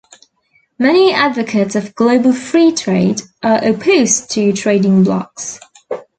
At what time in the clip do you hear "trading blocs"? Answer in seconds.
4.51-5.59